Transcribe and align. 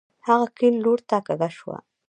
هغه 0.27 0.47
کيڼ 0.57 0.73
لورته 0.83 1.17
کږه 1.27 1.49
شوه. 1.57 1.77